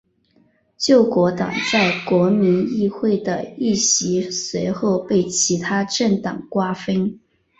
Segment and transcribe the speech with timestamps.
[0.77, 7.19] 救国党在国民议会的议席随后被其它政党瓜分。